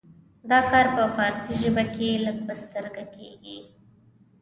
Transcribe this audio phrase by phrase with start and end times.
[0.49, 3.59] دا کار په فارسي ژبه کې لږ په سترګه کیږي.